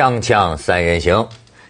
[0.00, 1.28] 锵锵三人行，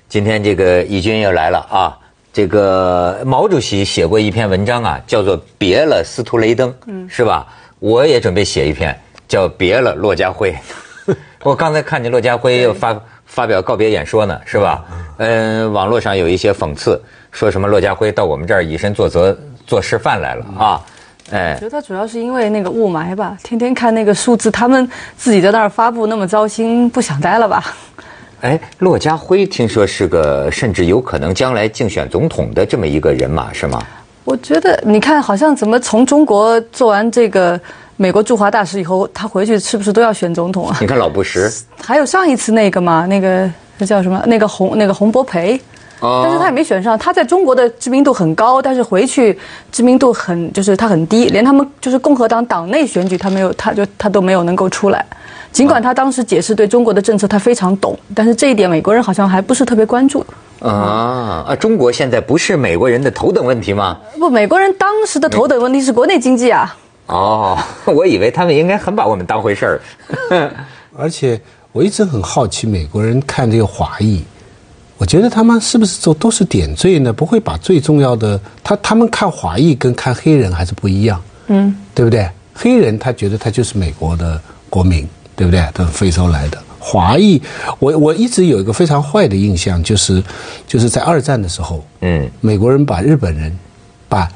[0.08, 1.98] 今天这个义军又来了啊！
[2.32, 6.72] 这个毛主席写过一篇文章啊，叫做《别了司徒雷登》，
[7.08, 7.44] 是吧？
[7.80, 8.96] 我也准备写一篇，
[9.26, 10.54] 叫《别了骆家辉》。
[11.42, 12.96] 我刚才看见骆家辉又发
[13.26, 14.84] 发表告别演说呢，是吧？
[15.16, 17.02] 嗯，网络上有一些讽刺，
[17.32, 20.80] 说什么骆家辉到我们这儿以身作则做示范来了啊！
[21.32, 27.74] 哎，我觉得他主要是因为那个雾霾吧，天天看那个数字，他们自己在那儿发布那么糟心，不想待了吧？
[28.40, 33.82] 哎，骆家辉听说是个甚至有可能将来竞选总统的这么一个人马，是吗？
[34.24, 37.60] 我觉得你看，好像怎么从中国做完这个
[37.96, 40.76] 美国驻华大使以后，他回去是不是都要选总统啊？
[40.80, 41.50] 你看老布什，
[41.82, 44.22] 还有上一次那个嘛，那个那叫什么？
[44.26, 45.60] 那个洪那个洪博培。
[46.00, 49.38] 但是他也没选上，他在中国的知名度很高，但是回去
[49.70, 55.04] 知名度很就是他很低，连他们就是共和党党内选举他没有，他就他都没有能够出来。
[55.52, 60.24] 尽管他当时解释对中国的政策他非常懂，但是这一点美国人好像还不是特别关注。
[60.60, 61.56] 啊啊！
[61.56, 63.98] 中国现在不是美国人的头等问题吗？
[64.18, 66.76] 不，美国人当时的头等问题是国内经济啊。
[67.06, 69.80] 哦，我以为他们应该很把我们当回事儿。
[70.96, 71.40] 而且
[71.72, 74.22] 我一直很好奇美国人看这个华裔。
[75.00, 77.10] 我觉得他们是不是都都是点缀呢？
[77.10, 82.28] 不会把最重要的，他他们看华裔跟看黑人还是不一样，嗯，对不对？
[82.52, 85.66] 黑人他觉得他就是美国的国民，对不对？
[85.72, 86.62] 他是非洲来的。
[86.78, 87.40] 华裔，
[87.78, 90.22] 我我一直有一个非常坏的印象，就是
[90.66, 93.58] 就是在二战的时候，嗯，美国人把日本人，
[94.06, 94.30] 把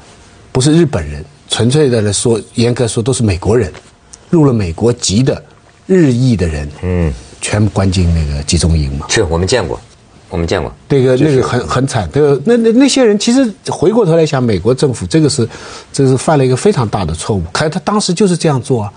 [0.51, 3.71] 不是日本人，纯粹的来说，严格说都是美国人，
[4.31, 5.39] 入了美国籍的
[5.85, 9.05] 日裔的人，嗯，全部关进那个集中营嘛。
[9.09, 9.79] 是我们见过。
[10.35, 15.47] 我们见过那个那个很很惨，这个那那那些人其实回过头来想，美国政府这个是，
[15.93, 17.41] 这是犯了一个非常大的错误。
[17.53, 18.91] 可他当时就是这样做啊。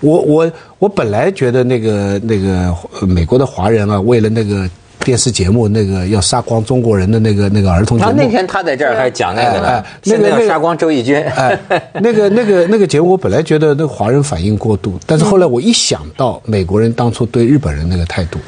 [0.00, 2.74] 我我我本来觉得那个那个
[3.06, 4.68] 美国的华人啊，为了那个
[5.04, 11.22] 电视节目那个要杀光中国人的那个那个儿童节目，那天他在这儿还讲那个呢，那个要杀光周轶君。
[11.22, 11.56] 哎，
[12.00, 18.40] 那个那个那个节目，我本来觉得那个华人反应过度，但是后来我一想到美国人当初对日本人那个态度，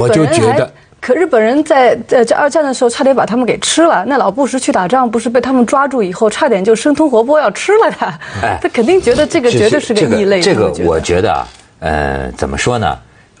[0.00, 0.72] 我就觉得。
[1.02, 4.04] 可日本人在在这二战的时候，差点把他们给吃了。
[4.06, 8.16] 那老布什去打仗，不是被他们抓住以后，差点就生吞活剥要吃了他。
[8.62, 10.40] 他肯定觉得这个绝对是个异类。
[10.40, 11.44] 这个我觉得，
[11.80, 12.96] 呃，怎么说呢？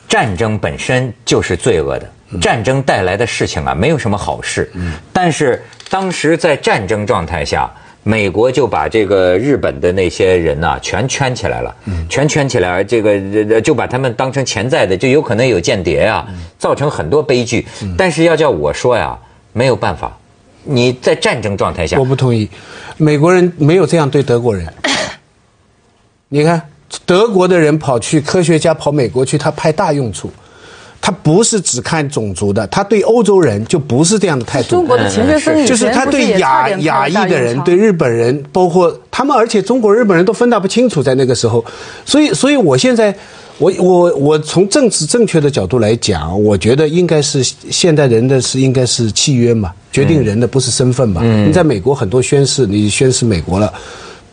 [0.08, 4.68] 战争本身就是罪恶的，战争带来的事情啊，没有什么好事。
[5.12, 7.70] 但是当时在战争状态下。
[8.04, 11.74] 美国就把这个日本的那些人呐，全圈起来了，
[12.08, 16.26] 全圈起来，这个就把他们当成潜在的，就有可能有间谍啊，
[16.58, 17.64] 造成很多悲剧。
[17.96, 19.16] 但是要叫我说呀，
[19.52, 20.18] 没有办法，
[20.64, 22.48] 你在战争状态下，我不同意，
[22.96, 24.66] 美国人没有这样对德国人。
[26.28, 26.60] 你看，
[27.06, 30.28] 德国的人跑去科学家跑美国去，他派大用处。
[31.02, 34.68] 他不是只看种族的，他对欧洲人就不是这样的态度。
[34.68, 41.62] 中国的钱学森就是他对亚亚裔的人，对日本人，包括他们，而且中国日本人都分得不清楚，在那个时候。
[42.06, 43.12] 所以，所以我现在，
[43.58, 51.20] 我我我从政治正确的角度来讲，我觉得应该是现代人的是应该是契约嘛，决定人的不是身份嘛。
[51.22, 53.74] 你在美国很多宣誓，你宣誓美国了。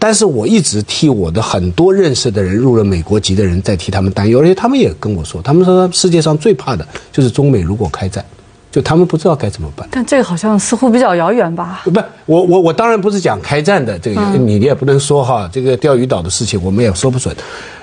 [0.02, 8.24] 但是我一直替我的很多认识的人入了美国籍的人在替他们担忧，而且他们也跟我说，他们说世界上最怕的就是中美如果开战，
[8.72, 9.86] 就他们不知道该怎么办。
[9.92, 11.82] 但这个好像似乎比较遥远吧？
[11.84, 17.36] 不，我我我当然不是讲开战的这个，你你也不能说哈，这个钓鱼岛的事情我们也说不准。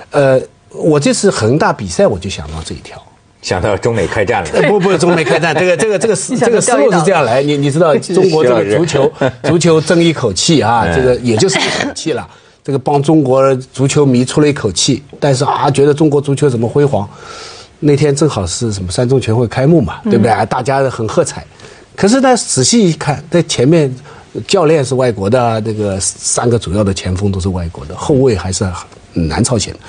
[0.09, 0.41] 呃，
[0.71, 2.99] 我这次恒大比赛我就想到这一条。
[3.41, 4.69] 想到中美开战了？
[4.69, 7.41] 不不，中美开战，这个这个这个思这个思路是这样来。
[7.41, 9.11] 你你知道， 中国这个足球
[9.43, 12.27] 足球争一口气啊，这个也就是一口气了。
[12.63, 17.07] 这个帮中国足球迷出了一口气，但是啊，觉得中国足球怎么辉煌？
[17.79, 20.45] 那天正好是什么三中全会开幕嘛，对不对？
[20.47, 21.45] 大家很喝彩。
[21.95, 23.89] 可是呢，仔细一看，在前面
[24.47, 28.67] 教练是外国的，那个三个主要的前锋都是外国的，后卫还是
[29.13, 29.79] 南朝鲜的。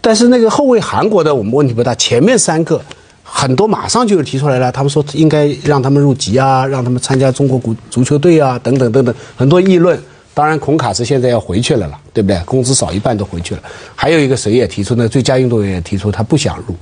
[0.00, 2.80] 但是那个后卫韩国的我们问题不大，前面三个
[3.22, 9.98] 很多马上就提出来了，他们说应该让他们入籍啊，让他们参加中国足足球队啊，等等等等，很多议论。
[10.32, 12.40] 当然，孔卡斯现在要回去了了，对不对？
[12.44, 13.62] 工资少一半都回去了。
[13.96, 15.08] 还有一个谁也提出呢？
[15.08, 16.76] 最佳运动员也提出他不想入。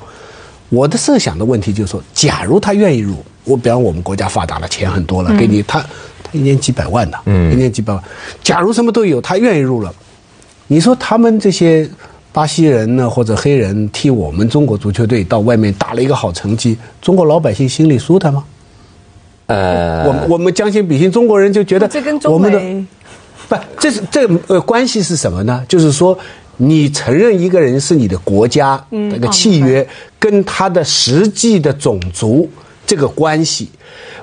[0.68, 5.80] 我的设想的问题就是说，假如他愿意入，我比方我们国家发达了，钱很多了，给你他
[6.22, 8.02] 他一年几百万的，嗯，一年几百万。
[8.42, 9.90] 假如什么都有，他愿意入了，
[10.66, 11.88] 你说他们这些。
[12.36, 18.44] 巴西人呢，或者黑人替我们中国足球队到外面打了一个好成绩，中国老百姓心里舒坦吗？
[19.46, 22.84] 呃，我我们将心比心，中国人就觉得这跟中美
[23.48, 25.64] 不，这是这呃关系是什么呢？
[25.66, 26.18] 就是说，
[26.58, 29.88] 你承认一个人是你的国家那个契约，
[30.18, 32.46] 跟他的实际的种族
[32.86, 33.70] 这个关系，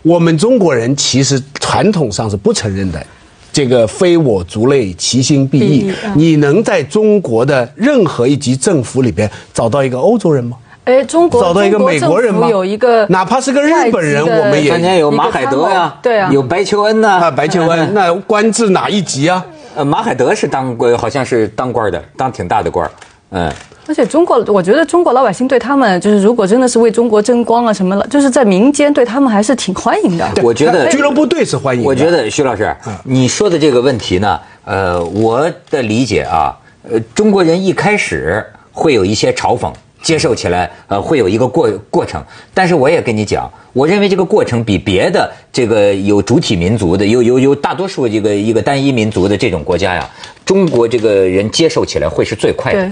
[0.04, 3.04] 我们中国人其实传统上是不承认的。
[3.54, 5.94] 这个非我族类，其心必异。
[6.16, 10.58] 你能在中国的任何一级政府里边找到一个欧洲人吗？
[10.86, 12.50] 哎，中国找到一个美国人吗？
[12.50, 19.46] 有一个，哪怕是个日本人，我们也当年有马海德呀，对啊，有白求恩呐，白求恩那官至哪一级啊？
[19.76, 22.90] 呃，马海德是当官，好像是当官的，当挺大的官
[23.34, 23.52] 嗯。
[23.86, 30.26] 而且中国，我觉得中国老百姓对他们，就是如果真的是为中国争光啊什么了，就是在民间对他们还是挺欢迎的。
[30.42, 31.84] 我觉得俱乐部队是欢迎。
[31.84, 36.58] 我觉得徐老师，你说的这个问题呢，呃，我的理解啊，
[36.90, 38.42] 呃，中国人一开始
[38.72, 39.70] 会有一些嘲讽。
[40.04, 42.22] 接受起来，呃，会有一个过过程，
[42.54, 50.08] 但是我也跟你讲，我认为这个过程比别的这个有主体民族的，有有有大多数这个一个单一民族的这种国家呀，
[50.46, 52.92] 中国这个人接受起来会是最快的。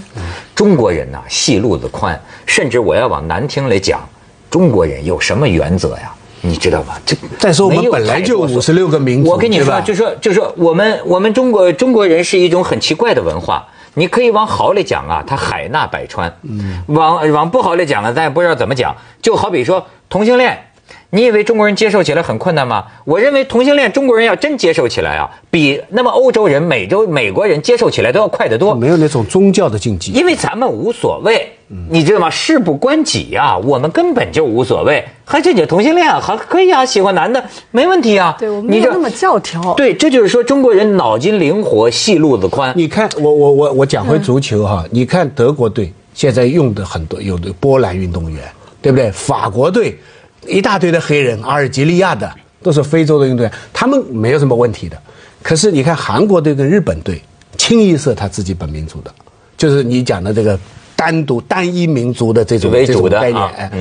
[0.56, 4.00] 中国人呐，戏路子宽，甚至我要往难听来讲，
[4.50, 6.14] 中国人有什么原则呀？
[6.40, 6.96] 你知道吗？
[7.06, 13.68] 这再说我们本来就五十六个民族，我跟你说，就说就说我们我们中国中国人是一种很奇怪的文化。
[13.94, 16.30] 你可以往好里讲啊，他海纳百川；
[16.88, 18.96] 往往不好里讲呢，咱也不知道怎么讲。
[19.22, 20.71] 就好比说同性恋，
[21.14, 22.86] 你以为中国人接受起来很困难吗？
[23.04, 28.74] 我认为同性恋中国人要真接受起来啊，比那么欧洲人、美洲美国人接受起来都要快得多。
[28.74, 31.52] 没有那种宗教的禁忌，因为咱们无所谓。
[31.90, 32.30] 你知道吗？
[32.30, 35.04] 事不关己呀，我们根本就无所谓。
[35.26, 36.18] 还这你同性恋啊？
[36.18, 38.36] 好，可以啊，喜欢男的没问题啊。
[38.40, 39.74] 对我们没有那么教条。
[39.74, 42.74] 对，这就是说中国人脑筋灵活，戏路子宽。
[42.78, 48.42] 你看，我我我我讲回足球哈，你看德国队现在用的很多有的波兰运动员，
[48.82, 49.10] 对不对？
[49.12, 49.98] 法国队
[50.48, 54.98] 一大堆的黑人，阿尔及利亚的都是非洲的运动员，他们没有什么问题的。
[55.42, 57.22] 可是你看韩国队跟日本队，
[57.58, 59.14] 清一色他自己本民族的，
[59.58, 60.60] 就是你讲的这个。
[60.94, 63.72] 单独单一民族的这种这种概念，哎，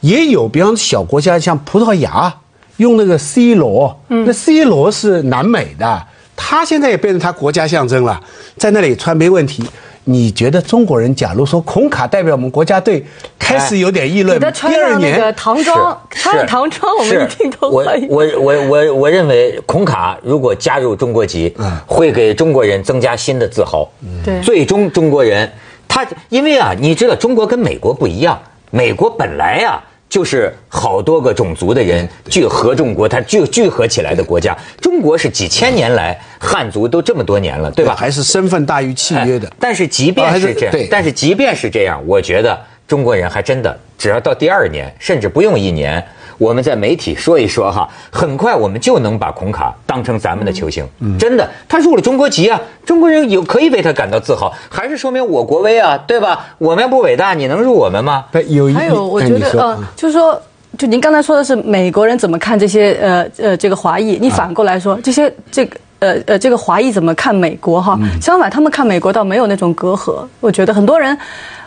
[0.00, 2.34] 也有，比方小国家像葡萄牙
[2.78, 6.02] 用那个 C 罗，那 C 罗是南美的，
[6.34, 8.18] 他现在也变成他国家象征了，
[8.56, 9.62] 在那里穿没问题。
[10.04, 13.04] 你觉得中国人假如说孔卡代表我们国家队，
[13.38, 18.06] 开始有点议论，第二年唐装， 穿唐装，我们一定都可以。
[18.08, 21.54] 我我我我认为孔卡如果加入中国籍，
[21.86, 23.88] 会给中国人增加新的自豪。
[24.24, 25.50] 对，最终中国人。
[25.86, 28.40] 他因为啊，你知道中国跟美国不一样，
[28.70, 29.78] 美国本来呀
[30.12, 34.54] 就是好多个种族的人聚合众国，它聚聚合起来的国家。
[34.78, 37.96] 中国是几千年来汉族都这么多年了，对吧？
[37.96, 39.50] 还是身份大于契约的。
[39.58, 46.04] 但是即便是这样，但是即便是这样，我觉得中国人还真的只要到第二年，甚至不用一年。
[46.42, 50.84] 我们在媒体说一说哈，很快我们就能把孔卡当成咱们的球星。
[51.16, 56.46] 真的，他入了中国籍啊，中国人有可以为他感到自豪，还是说明我国威啊，对吧？
[56.58, 58.24] 我们不伟大，你能入我们吗？
[58.48, 60.42] 有还有，我觉得呃，就是说，
[60.76, 67.96] 就您刚才说的是美国人怎么看这些呃呃这个华裔，你反过来说这些这个呃呃这个华裔怎么看美国哈？
[68.20, 70.24] 相反，他们看美国倒没有那种隔阂。
[70.40, 71.16] 我觉得很多人，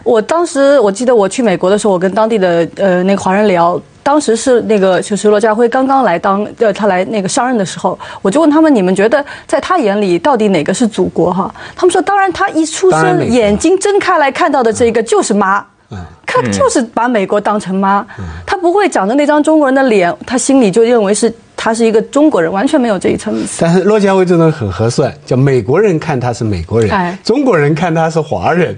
[0.05, 3.81] 我当时我记得我去美国的时候，我跟当地的呃那个华人聊。
[4.05, 11.33] 当时是那个，就是罗家辉刚刚来当，呃，他来那个上任的时候，我就问他们，你们觉得在他眼里到底哪个是祖国？
[11.33, 15.65] 哈，他们说，当然他一出生眼睛睁开来看到的这个就是妈，
[16.23, 18.05] 他就是把美国当成妈，
[18.45, 23.57] 他不会长着那张中国人的脸，他心里就认为是他是一个中国人，完全没有这一层意思。
[23.63, 28.77] 但是罗家辉这种很合算，叫美国人看他是美国人，中国人看他是华人。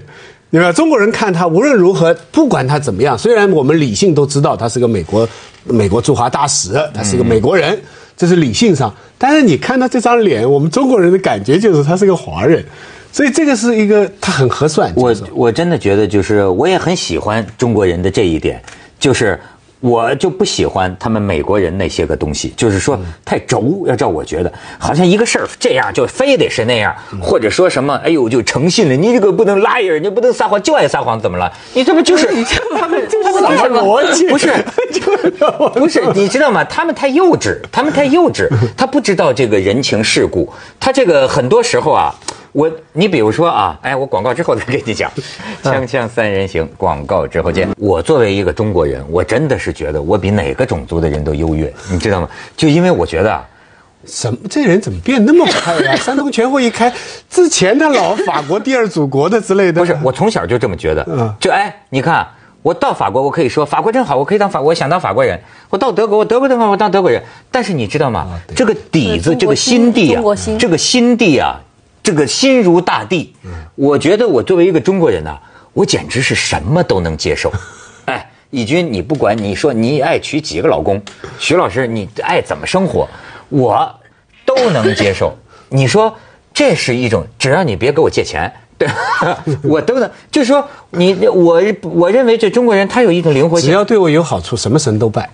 [0.50, 0.72] 对吧？
[0.72, 5.28] 中国人看他无论如何，不管他怎么样，虽然我们理性都知道他是个美国
[5.64, 7.78] 美国驻华大使，他是个美国人，
[8.16, 8.94] 这是理性上。
[9.18, 12.64] 但是你看他这张脸，我们中国人的感觉就是他是个华人，
[13.12, 14.92] 所以这个是一个他很合算。
[14.96, 18.62] 我我真的觉得就是我也很喜欢中国人的这一点，
[18.98, 19.38] 就是。
[19.80, 23.84] 我就不喜欢他们美国人那些个东西，就是说太轴。
[23.86, 28.96] 要照我觉得，好像一个事儿这样就非得是那样，或者说什么，哎呦就诚信了。
[28.96, 31.52] 你这个不能拉人，你不能撒谎，就爱撒谎，怎么了？
[31.74, 32.26] 你这不就是
[32.76, 34.26] 他们他们什么逻辑？
[34.28, 34.52] 不是，
[35.74, 36.64] 不是，你知道吗？
[36.64, 40.52] 他们太幼稚，他们太幼稚，他不知道这个人情世故。
[40.80, 42.14] 他这个很多时候啊。
[42.52, 45.10] 我，你比如说啊，哎，我广告之后再跟你讲，
[45.62, 47.68] 锵锵三人行，广告之后见。
[47.78, 52.28] 我作为一个中国人，我真的是觉得我比哪个种族的人都优越，你知道吗？
[52.56, 53.44] 就因为我觉得，
[54.06, 55.94] 什么这人怎么变那么快呀？
[55.96, 56.92] 三中全会一开，
[57.28, 59.80] 之前他老法国第二祖国的之类的。
[59.80, 61.04] 不是，我从小就这么觉得。
[61.08, 62.26] 嗯，就哎，你看，
[62.62, 65.38] 我到法国，我可以说法国真好，我可以当法国，我想当法国人。
[65.68, 67.22] 我到德国，我德国的话，我当德国人。
[67.50, 68.26] 但是你知道吗？
[68.56, 70.22] 这个底子，这个心地啊，
[70.58, 71.60] 这个心地啊。
[72.08, 73.34] 这个心如大地。
[73.74, 75.38] 我觉得我作为一个中国人呐，
[75.74, 77.52] 我简直是什么都能接受。
[78.06, 80.98] 哎，义军，你不管你说你爱娶几个老公，
[81.38, 83.06] 徐老师你爱怎么生活，
[83.50, 83.94] 我
[84.46, 85.36] 都能接受。
[85.68, 86.16] 你说
[86.54, 88.50] 这是一种，只要你别给我借钱。
[88.78, 88.88] 对，
[89.62, 95.28] 我都能，就是说，你我我认为这中国人他有一种灵活性，只要对我有好处，什么神都拜。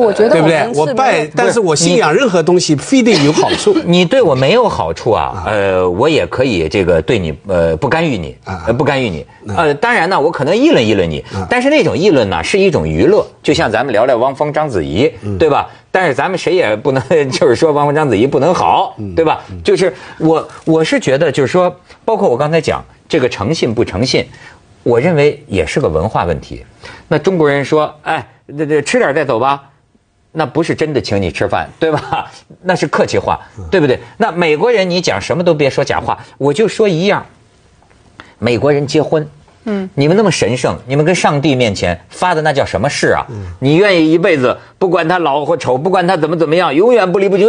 [0.00, 0.66] 我觉得对不对？
[0.74, 3.76] 我拜，但是我信仰任何东西，非得有好处。
[3.84, 8.36] 你对我没有好处啊，呃，我也可以这个对你呃不干预你，
[8.66, 9.24] 呃不干预你。
[9.56, 15.68] 呃，当然呢，我可能议论议论你，但是那种议论呢是一种娱乐，就像咱们聊聊汪峰、章子怡，对吧？
[15.90, 19.40] 但是咱们谁也不能 就是说汪峰、章子怡不能好，对吧？
[19.64, 21.74] 就是我我是觉得就是说，
[22.04, 24.24] 包括我刚才讲这个诚信不诚信，
[24.82, 26.62] 我认为也是个文化问题。
[27.08, 28.26] 那中国人说，哎，
[28.56, 29.62] 这这吃点再走吧。
[30.32, 32.30] 那不是真的请你吃饭，对吧？
[32.62, 33.98] 那是客气话，对不对？
[34.18, 37.24] 那美国人你讲什么都别说假话，我就说一样。
[38.38, 39.28] 美国人结婚，
[39.64, 43.26] 嗯，你们那么神圣，你们跟上帝面前发的那叫什么誓啊？
[43.58, 47.48] 你愿意一辈子不管他老或丑，不管他怎么怎么样，永远不离不弃。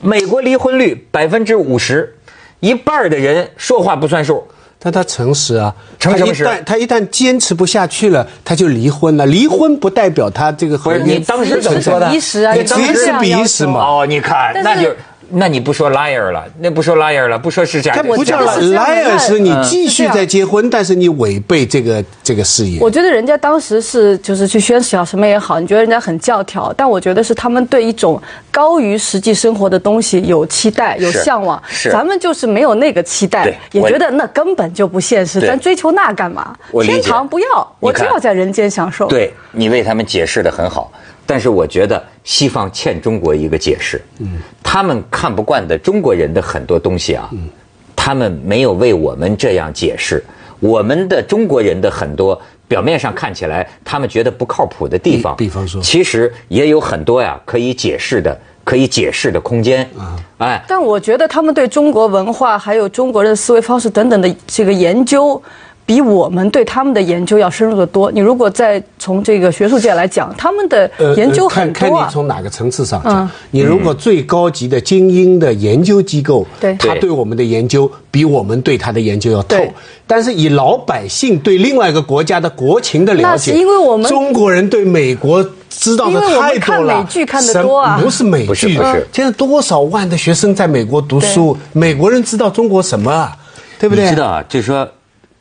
[0.00, 2.16] 美国离婚率百分之五十，
[2.60, 4.46] 一半的人说话不算数。
[4.84, 6.46] 但他诚实啊，诚实。
[6.66, 9.24] 他一旦坚持不下去了，他就离婚了。
[9.24, 12.10] 离婚不代表他这个婚姻你当时怎么说的？
[12.10, 13.80] 比时啊，你当时是比时嘛？
[13.80, 14.94] 哦，你看，那就。
[15.36, 22.80] 那你不说 liar 了，那不说 liar 了，不说是假，不叫 liar，是你继续在结婚，但是你违背这个这个誓言。
[22.80, 31.60] 我觉得人家当时是就是去宣誓啊，什么也好，你觉得人家很教条，但我觉得是他们对一种高于实际生活的东西有期待、有向往。
[31.66, 36.54] 是，咱们就是没有那个期待，也觉得那根本就不现实，咱追求那干嘛？
[36.82, 39.08] 天堂不要，我就要在人间享受。
[39.08, 40.92] 对你为他们解释的很好。
[41.26, 47.48] 但是我觉得西方欠中国一个解释，嗯，他们看不惯的中国人的很多东西啊，嗯，
[47.96, 50.22] 他们没有为我们这样解释。
[50.60, 60.16] 我们的中国人的很多表面上看起来他们觉得不靠谱的地方，比方说，其实也有很多呀可以解释的、可以解释的空间啊。
[60.38, 65.42] 哎，但我觉得他们对中国文化还有中国人的思维方式等等的这个研究。
[65.86, 68.10] 比我们对他们的研究要深入的多。
[68.10, 71.80] 你如果再从这个学术界来讲，他们的研究很多。
[71.80, 73.30] 看看你从哪个层次上讲。
[73.50, 76.46] 你如果最高级的精英的研究机构，
[76.78, 79.58] 他对我们的研究比我们对他的研究要透。
[80.06, 86.98] 但是以老百姓对另外一个国家的国情的了解，那是因为我们中国人对美国知道的太多了。
[86.98, 89.06] 美剧看得多啊，不是美剧，不是。
[89.12, 93.36] 现在多少万的学生在美国读书，美国人知道中国什么啊？
[93.78, 94.04] 对不对？
[94.04, 94.88] 你知道啊，就是说。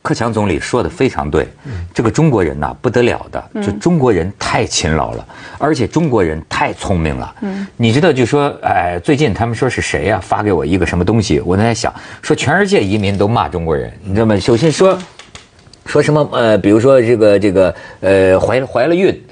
[0.04, 1.48] 克强总理说的非常对，
[1.94, 5.26] 这个中国人呐不得了的，就中国人太勤劳了，
[5.58, 7.34] 而且中国人太聪明了。
[7.78, 10.20] 你知道，就说哎，最近他们说是谁呀？
[10.22, 11.40] 发给我一个什么东西？
[11.40, 11.92] 我在想，
[12.22, 14.38] 说全世界移民都骂中国人，你知道吗？
[14.38, 15.00] 首先说，
[15.86, 19.24] 说什么呃，比如说这个这个呃，怀怀了孕。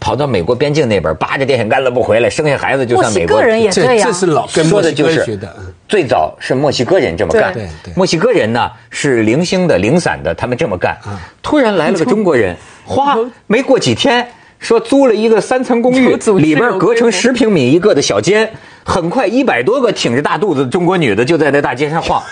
[0.00, 3.36] 跑到美国边境那边，扒着电线杆子不回来，生下孩子就算美国。
[3.36, 4.08] 墨西哥人也这样。
[4.08, 5.38] 这是老说的就是
[5.86, 7.54] 最早是墨西哥人这么干。
[7.94, 10.96] 墨西哥人呢是零星的、零散的，他们这么干。
[11.42, 14.26] 突然来了个中国人，哗，没过几天，
[14.58, 18.50] 说租了一个三层公寓， 里边隔成十平米一个的小间。
[18.84, 22.22] 很快，一百多个挺着大肚子的中国女的就在那大街上晃，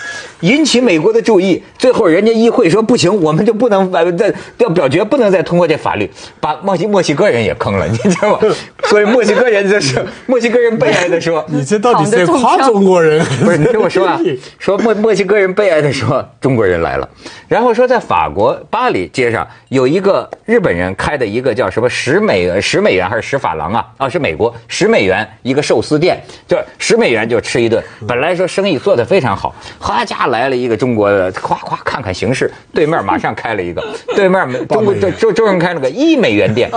[0.41, 1.61] 引起美国的注意。
[1.77, 8.39] 最后，人家议会说不行，我们就不能再要表决，不能再通过这法律，把墨西墨西哥人也坑了， 你知道吗？
[8.85, 13.25] 所以墨西哥人就是 墨西哥人悲哀的说：“你这到底在夸中国人？
[13.43, 13.57] 不是？
[13.57, 14.19] 你听我说啊，
[14.59, 17.09] 说墨墨西哥人悲哀的说中国人来了。
[17.47, 23.85] 然后说在法国巴黎街上有一个日本人开的一个叫什么十美十美元还是十法郎啊？
[23.97, 33.83] 啊，是美国十美元一个寿司店。”就十美元就吃一顿，本来说生意做得非常好，哈家来了一个中国的，夸夸看看形势，对面马上开了一个，
[34.15, 36.69] 对面中国周周润开了个一美元店，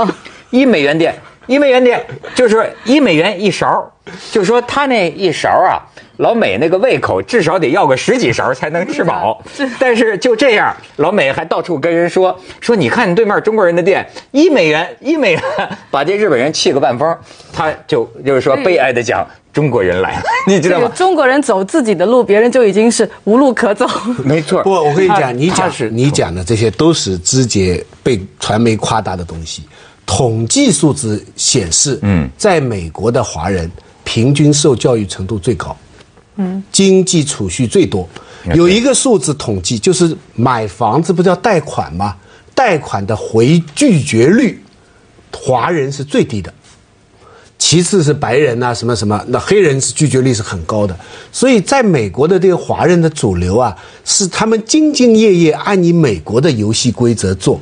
[0.50, 1.14] 一美元店，
[1.46, 3.90] 一美元店，就是一美元一勺，
[4.30, 5.82] 就说他那一勺啊。
[6.18, 9.38] 老美那个胃口至少得要个十几勺才能吃饱，
[9.78, 15.42] 但是就这样，老美还到处跟人说说，你看你对面中国人的店一美元一美元，
[15.90, 17.14] 把这日本人气个半疯，
[17.52, 20.90] 他就就是说悲哀的讲中国人来了， 你知道吗？
[20.94, 23.86] 中国人走自己的路，别人就已经是无路可走。
[24.24, 29.64] 没错，不，我跟你讲，你讲你讲的这些都是直接被传媒夸大的东西。
[30.06, 33.70] 统计数字显示，嗯，在美国的华人
[34.04, 35.76] 平均受教育程度最高。
[36.36, 38.08] 嗯，经济储蓄最多，
[38.54, 42.14] 有一个数字统计，就是买房子不叫贷款吗？
[42.54, 44.62] 贷款的回拒绝率，
[45.32, 46.52] 华人是最低的。
[47.58, 50.94] 其次是白人呐、什么什么，那黑人是拒绝率是很高的。
[51.32, 57.58] 所以在美国的这个华人的主流啊，是他们兢兢业业按你美国的游戏规则做。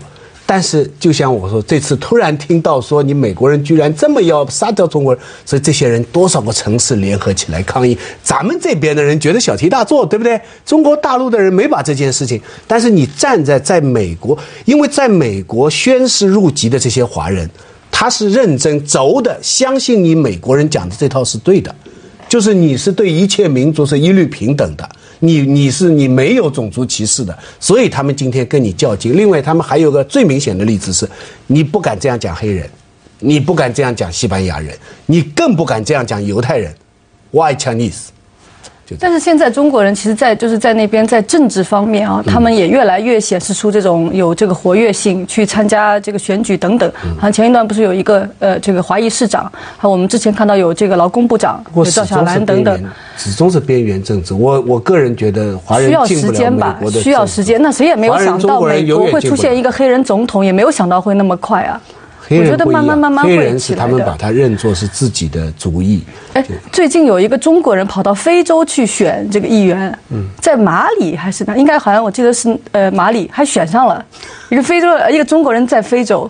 [0.47, 7.97] 但是，就像我说，这次突然听到说你美国人居然这么要杀掉中国人，所以这些人多少个城市联合起来抗议。
[8.23, 10.39] 咱们这边的人觉得小题大做，对不对？
[10.67, 17.49] 中国大陆的人没把这件事情，但是你站在在美国，因为在美国宣誓入籍的这些华人，
[17.91, 21.75] 他是认真轴的，相信你美国人讲的这套是对的，
[22.29, 24.87] 就是你是对一切民族是一律平等的。
[25.21, 29.17] 你你是你没有种族歧视的，所以他们今天跟你较劲。
[29.17, 31.09] 另外，他们还有个最明显的例子是，
[31.47, 32.69] 你不敢这样讲黑人，
[33.21, 36.75] 你不敢这样讲西班牙人，你更不敢这样讲犹太人
[37.31, 38.14] ，Why Chinese？
[39.01, 46.91] 但是现在中国人其实，在就是在那边在政治方面啊，他们也越来越显示出这种有这个活跃性，去参加这个选举等等。
[47.17, 52.85] 好像前一段不是有一个呃这个华裔市长，还有我们之前看到有这个劳工部长有赵小兰等等，
[53.17, 54.35] 始终是边缘政治。
[54.35, 57.61] 我我个人觉得华人需要时间吧，需要时间。
[57.63, 61.81] 那谁也没有想到美国会出现一个黑人总统，也没有想到会那么快啊。
[62.27, 66.03] 黑人我觉得慢慢慢慢黑会人是他们把它认作是自己的主意。
[66.33, 69.97] 哎，最近有一个中国人跑到非洲去选这个议员，
[70.41, 71.57] 在马里还是哪？
[71.57, 74.05] 应该好像我记得是呃马里，还选上了。
[74.49, 76.29] 一个非洲一个中国人在非洲，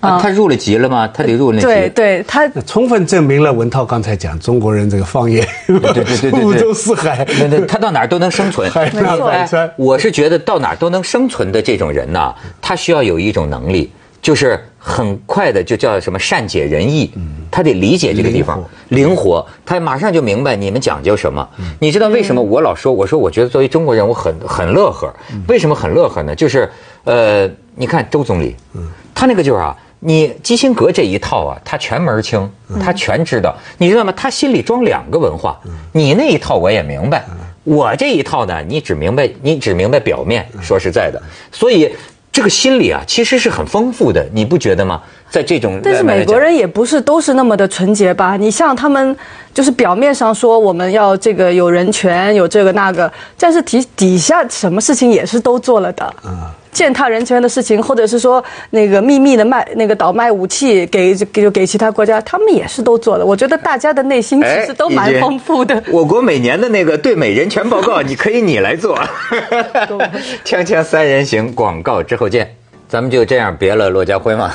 [0.00, 1.08] 啊，他入了籍了吗？
[1.12, 1.66] 他得入那籍。
[1.66, 8.70] 对对，他充分证明了文涛刚才讲中国人这个方言，对对对对对五洲四海，对对他到哪儿都能生存。
[8.70, 9.72] 海纳百川哎。
[9.76, 13.90] 我是觉得到哪儿都能生存的这种人呐，他需要有一种能力，
[14.22, 17.10] 就是很快的就叫什么善解人意，
[17.50, 21.48] 他得理解这个地方，灵活，他马上就明白你们讲究什么。
[21.80, 25.12] 你知道为什么我老说，我说我觉得作为中国人，我很很乐呵。
[25.48, 26.36] 为什么很乐呵呢？
[26.36, 26.70] 就是
[27.02, 28.54] 呃，你看周总理，
[29.12, 29.76] 他那个就是啊。
[29.98, 32.48] 你基辛格这一套啊，他全门儿清，
[32.80, 34.12] 他全知道，你知道吗？
[34.14, 35.58] 他心里装两个文化，
[35.90, 37.24] 你那一套我也明白，
[37.64, 40.46] 我这一套呢，你只明白你只明白表面。
[40.60, 41.20] 说实在的，
[41.50, 41.90] 所以
[42.36, 45.00] 这个心理啊，其实是很丰富的，你不觉得吗？
[45.30, 48.36] 在这种但是美国人也不是都是那么的纯洁吧？
[48.36, 49.16] 你像他们，
[49.54, 56.14] 就是表面上说我们要这个有人权，有这个那个，但是底底下什么事情也是都做了的。
[56.76, 63.24] 践踏人权的事情，或者是说那个秘密的卖那个倒卖武器给给给其他国家，他们也是都做的。
[63.24, 65.82] 我觉得大家的内心其实都蛮丰富的。
[65.90, 68.94] 我国每年的那个对美人权报告，你可以你来做。
[70.44, 72.54] 锵锵三人行，广告之后见。
[72.88, 74.50] 咱们就这样别了，骆家辉嘛。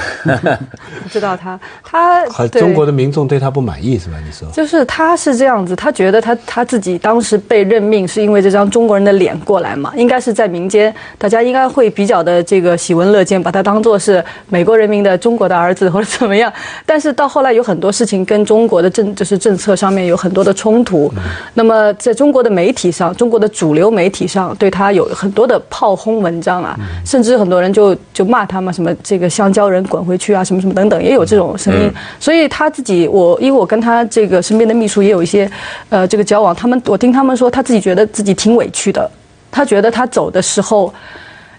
[1.03, 4.15] 不 知道他他中国的民众对他不满意是吧？
[4.25, 4.47] 你说？
[4.51, 16.51] 就是他是这样子，他觉得他他自己当时被任命是因为这张中国人的脸过来嘛，应该是在民间，大家应该会比较的这个喜闻乐见，把他当做是美国人民的中国的儿子或者怎么样。
[16.85, 21.11] 但是到后来有很多事情跟中国的政就是政策上面有很多的冲突，
[21.53, 31.91] 那么在中国的媒体上，中国的主流媒体上对他有很多的炮轰文章啊，甚至很多人就就骂他嘛，什么这个香蕉人滚回去啊，什么什么等等，也有这种声音。
[32.19, 35.51] 所以他自己，我因为我跟他这个身边的秘书也有一些，
[35.89, 39.11] 呃，这个交往，他们我听他们说，他自己觉得自己挺委屈的，
[39.51, 40.93] 他觉得他走的时候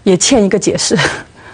[0.02, 0.96] 也欠一个解释。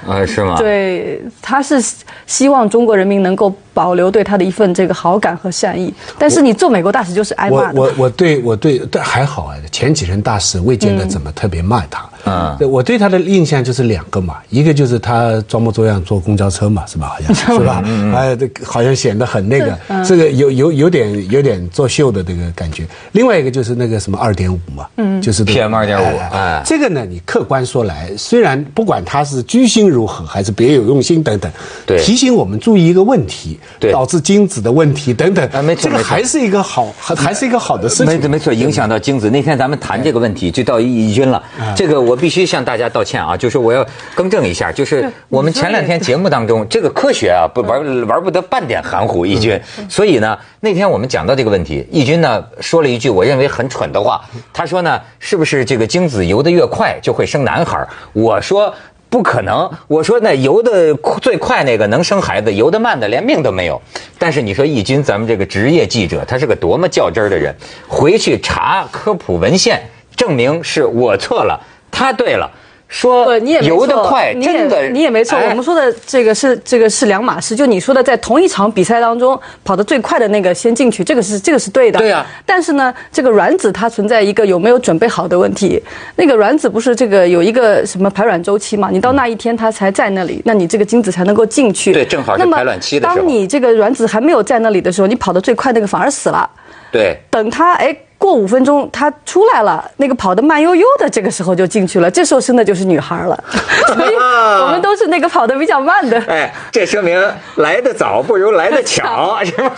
[0.06, 0.54] 啊，是吗？
[0.56, 1.82] 对，他是
[2.24, 5.94] 希望中国人民能够保留对他的一份这个好感和善意。
[6.18, 7.80] 但是你做美国大使就是挨骂的。
[7.80, 12.02] 我我我对我对但还好啊，前几任大使未见得怎么特别骂他。
[12.24, 17.06] 嗯对我对他的印象就是两个嘛，一个就是他装模作样坐公交车嘛，是吧？
[17.06, 17.82] 好像 是吧？
[18.14, 22.84] 哎，这个好像显得很那个，这个有有有点有点作秀的这个感觉。
[23.12, 31.50] 另外一个就是那个什么二点五嘛，嗯，就是这个 PM 二点五哎这个呢，你客观说来，虽然不管他是居心如何，还是别有用心等等，
[31.86, 38.20] 对提醒我们注意一个问题，对导致精子的问题等等，啊没错这个还是一个好，还还是一个好的事情。
[38.20, 39.30] 没没错，影响到精子。
[39.30, 41.42] 那天咱们谈这个问题，就到易军了。
[41.76, 49.60] 这个我必须向大家道歉啊，就是我要更正一下，就是我们前两天节目当中，这个科学啊不玩玩不得半点含糊，易军。
[49.88, 54.20] 所以呢，那天我们讲到这个问题，易军呢说了一句我认为很蠢的话，
[54.52, 57.86] 他说呢，是不是这个精子游得越快就会生男孩？
[58.12, 58.74] 我说。
[59.10, 59.70] 不可能！
[59.86, 63.80] 我说那游的最快那个能生孩子，游得慢的连命都没有。
[64.18, 67.54] 但是你说易军，咱们这个职业记者，他是个多么较真儿的人，
[67.86, 69.82] 回去查科普文献，
[70.14, 71.58] 证明是我错了，
[71.90, 72.50] 他对了。
[72.88, 75.38] 说你也游得快，真的你也没错。
[75.50, 77.54] 我们说的这个是这个是两码事。
[77.54, 81.98] 就你说的，在同一场比赛当中跑得最快的那个先进去，这个是这个是对的。
[81.98, 82.24] 对呀。
[82.46, 85.82] 但是呢，这个卵子它存在一个有没有准备好的问题。
[86.16, 88.88] 那个卵子不是这个有一个什么排卵周期嘛？
[88.90, 91.92] 你到那一天它才在那里，那你这个精子才能够进去。
[91.92, 93.16] 对，正好是排卵期的时候。
[93.16, 96.48] 当你这个卵子还没有在那里的时候，你跑得最快那个反而死了。
[96.90, 97.18] 对。
[97.30, 97.94] 等它哎。
[98.18, 102.10] 过五分钟，他出来了，那个跑得慢悠悠的，这个时候就进去了。
[102.10, 103.44] 这时候生的就是女孩了，
[103.86, 104.14] 所以
[104.60, 106.20] 我们都是那个跑得比较慢的。
[106.26, 107.16] 哎，这说明
[107.56, 109.72] 来得早不如来得巧， 是吧？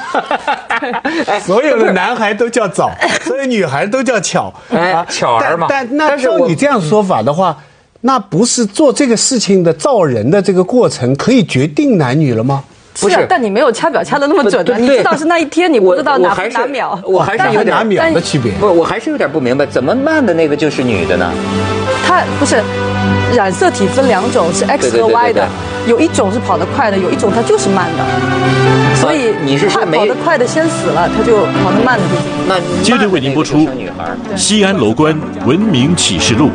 [1.45, 5.67] 所有的男孩都叫早，所有女孩都叫巧，哎，巧儿嘛。
[5.69, 7.55] 但那照你这样说法的话，
[8.01, 12.65] 那不是做这个事情的造人的这个过程可以决定男女了吗？
[12.99, 18.53] 不是，但你没有掐表掐的那么准的，你知道是那一天，你不知道哪哪秒，我还是有点秒的区别。
[18.53, 21.31] 不，我还是有点不明白，怎么慢的那个就是女的呢？
[22.05, 22.61] 她不是
[23.35, 25.49] 染色体分两种，是 X 和 Y 的，
[25.87, 28.05] 有一种是跑得快的，有一种它就是慢的。
[28.97, 32.15] 所以你是说跑得快的先死了，他就跑得慢的就
[32.47, 33.59] 那接着为您播出
[34.37, 36.51] 《西安楼观文明启示录》。